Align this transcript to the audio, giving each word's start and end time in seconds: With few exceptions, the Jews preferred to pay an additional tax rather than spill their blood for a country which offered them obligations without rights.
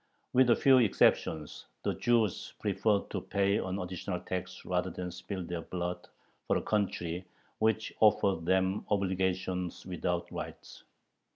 With 0.33 0.49
few 0.59 0.79
exceptions, 0.79 1.67
the 1.83 1.93
Jews 1.93 2.55
preferred 2.59 3.11
to 3.11 3.21
pay 3.21 3.59
an 3.59 3.77
additional 3.77 4.19
tax 4.19 4.65
rather 4.65 4.89
than 4.89 5.11
spill 5.11 5.43
their 5.43 5.61
blood 5.61 6.07
for 6.47 6.57
a 6.57 6.61
country 6.63 7.23
which 7.59 7.93
offered 7.99 8.43
them 8.47 8.83
obligations 8.89 9.85
without 9.85 10.31
rights. 10.31 10.81